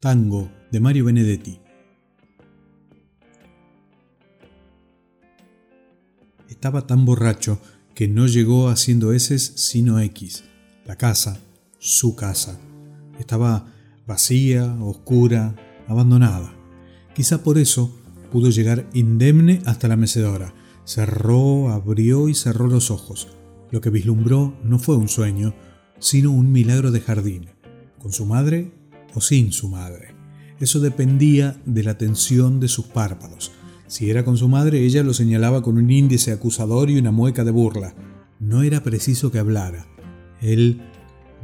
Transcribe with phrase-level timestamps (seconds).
[0.00, 1.58] Tango de Mario Benedetti.
[6.48, 7.60] Estaba tan borracho
[7.96, 10.44] que no llegó haciendo S sino X.
[10.86, 11.40] La casa,
[11.80, 12.60] su casa,
[13.18, 13.74] estaba
[14.06, 15.56] vacía, oscura,
[15.88, 16.54] abandonada.
[17.12, 17.98] Quizá por eso
[18.30, 20.54] pudo llegar indemne hasta la mecedora.
[20.84, 23.36] Cerró, abrió y cerró los ojos.
[23.72, 25.56] Lo que vislumbró no fue un sueño,
[25.98, 27.50] sino un milagro de jardín.
[27.98, 28.77] Con su madre
[29.14, 30.14] o sin su madre.
[30.60, 33.52] Eso dependía de la tensión de sus párpados.
[33.86, 37.44] Si era con su madre, ella lo señalaba con un índice acusador y una mueca
[37.44, 37.94] de burla.
[38.40, 39.86] No era preciso que hablara.
[40.40, 40.82] Él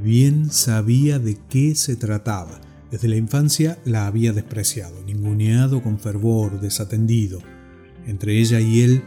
[0.03, 2.61] bien sabía de qué se trataba.
[2.91, 7.41] Desde la infancia la había despreciado, ninguneado con fervor, desatendido.
[8.07, 9.03] Entre ella y él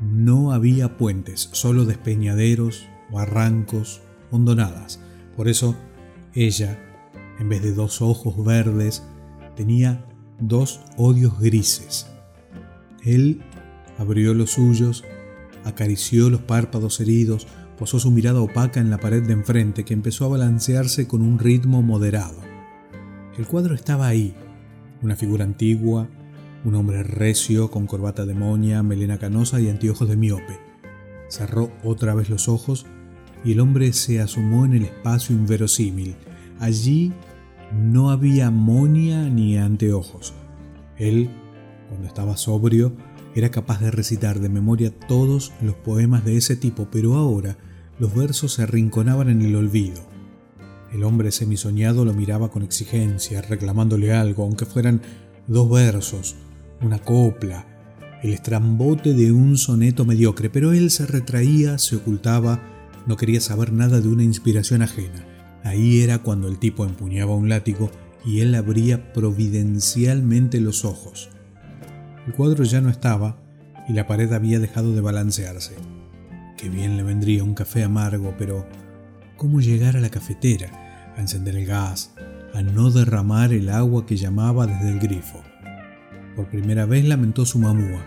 [0.00, 5.00] no había puentes, solo despeñaderos, barrancos, hondonadas.
[5.36, 5.74] Por eso
[6.34, 6.78] ella
[7.38, 9.02] en vez de dos ojos verdes,
[9.54, 10.04] tenía
[10.40, 12.06] dos odios grises.
[13.04, 13.42] Él
[13.98, 15.04] abrió los suyos,
[15.64, 17.46] acarició los párpados heridos,
[17.78, 21.38] posó su mirada opaca en la pared de enfrente que empezó a balancearse con un
[21.38, 22.40] ritmo moderado.
[23.36, 24.34] El cuadro estaba ahí,
[25.02, 26.08] una figura antigua,
[26.64, 30.58] un hombre recio con corbata de moña, melena canosa y anteojos de miope.
[31.28, 32.86] Cerró otra vez los ojos
[33.44, 36.16] y el hombre se asomó en el espacio inverosímil.
[36.58, 37.12] Allí
[37.72, 40.34] no había monia ni anteojos.
[40.98, 41.30] Él,
[41.88, 42.92] cuando estaba sobrio,
[43.34, 47.58] era capaz de recitar de memoria todos los poemas de ese tipo, pero ahora
[47.98, 50.02] los versos se arrinconaban en el olvido.
[50.92, 55.02] El hombre semisoñado lo miraba con exigencia, reclamándole algo, aunque fueran
[55.46, 56.36] dos versos,
[56.80, 57.66] una copla,
[58.22, 62.62] el estrambote de un soneto mediocre, pero él se retraía, se ocultaba,
[63.06, 65.35] no quería saber nada de una inspiración ajena.
[65.66, 67.90] Ahí era cuando el tipo empuñaba un látigo
[68.24, 71.28] y él abría providencialmente los ojos.
[72.24, 73.36] El cuadro ya no estaba
[73.88, 75.74] y la pared había dejado de balancearse.
[76.56, 78.64] Qué bien le vendría un café amargo, pero
[79.36, 80.70] ¿cómo llegar a la cafetera,
[81.16, 82.14] a encender el gas,
[82.54, 85.42] a no derramar el agua que llamaba desde el grifo?
[86.36, 88.04] Por primera vez lamentó su mamúa.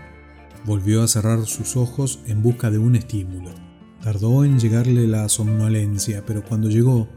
[0.63, 3.51] Volvió a cerrar sus ojos en busca de un estímulo.
[4.01, 7.09] Tardó en llegarle la somnolencia, pero cuando llegó,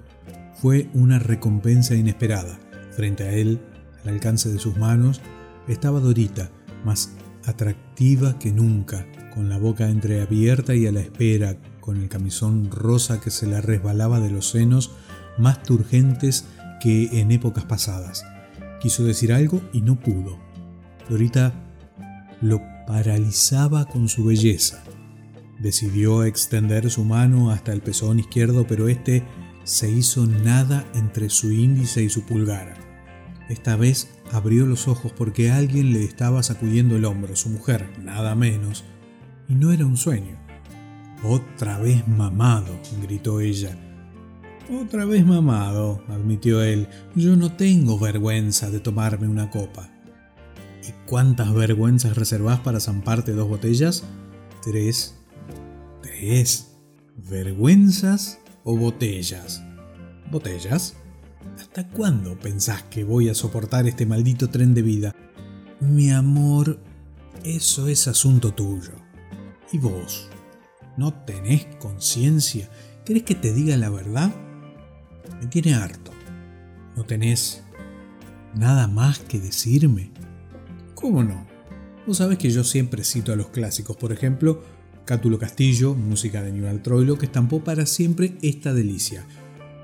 [0.54, 2.58] fue una recompensa inesperada.
[2.90, 3.60] Frente a él,
[4.02, 5.20] al alcance de sus manos,
[5.68, 6.50] estaba Dorita,
[6.84, 7.12] más
[7.44, 13.20] atractiva que nunca, con la boca entreabierta y a la espera, con el camisón rosa
[13.20, 14.92] que se le resbalaba de los senos,
[15.38, 16.44] más turgentes
[16.80, 18.24] que en épocas pasadas.
[18.80, 20.38] Quiso decir algo y no pudo.
[21.08, 21.52] Dorita
[22.40, 24.82] lo paralizaba con su belleza.
[25.60, 29.22] Decidió extender su mano hasta el pezón izquierdo, pero este
[29.64, 32.74] se hizo nada entre su índice y su pulgar.
[33.48, 38.34] Esta vez abrió los ojos porque alguien le estaba sacudiendo el hombro, su mujer, nada
[38.34, 38.84] menos,
[39.48, 40.38] y no era un sueño.
[41.24, 43.76] Otra vez mamado, gritó ella.
[44.80, 46.88] Otra vez mamado, admitió él.
[47.14, 49.90] Yo no tengo vergüenza de tomarme una copa.
[50.88, 54.04] ¿Y cuántas vergüenzas reservás para zamparte dos botellas?
[54.62, 55.14] Tres.
[56.00, 56.74] Tres.
[57.28, 58.38] ¿Vergüenzas?
[58.64, 59.62] O botellas.
[60.30, 60.94] ¿Botellas?
[61.58, 65.14] ¿Hasta cuándo pensás que voy a soportar este maldito tren de vida?
[65.80, 66.78] Mi amor,
[67.44, 68.92] eso es asunto tuyo.
[69.72, 70.28] ¿Y vos?
[70.96, 72.68] ¿No tenés conciencia?
[73.04, 74.32] ¿Crees que te diga la verdad?
[75.40, 76.12] Me tiene harto.
[76.94, 77.64] ¿No tenés
[78.54, 80.12] nada más que decirme?
[80.94, 81.46] ¿Cómo no?
[82.06, 84.62] Vos sabés que yo siempre cito a los clásicos, por ejemplo,
[85.04, 89.26] Cátulo Castillo, música de Newell Troilo, que estampó para siempre esta delicia.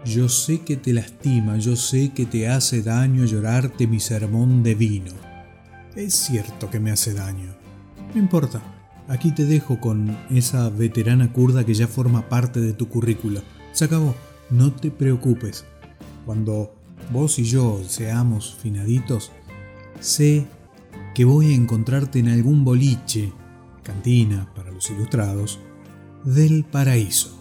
[0.04, 4.76] Yo sé que te lastima, yo sé que te hace daño llorarte mi sermón de
[4.76, 5.12] vino.
[5.96, 7.56] Es cierto que me hace daño.
[8.14, 8.62] No importa,
[9.08, 13.42] aquí te dejo con esa veterana kurda que ya forma parte de tu currículo.
[13.72, 14.14] Se acabó,
[14.50, 15.64] no te preocupes.
[16.24, 16.76] Cuando
[17.12, 19.32] vos y yo seamos finaditos,
[19.98, 20.46] sé
[21.14, 23.32] que voy a encontrarte en algún boliche
[23.88, 25.58] cantina para los ilustrados,
[26.24, 27.34] del paraíso.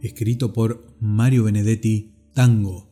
[0.00, 2.87] Escrito por Mario Benedetti Tango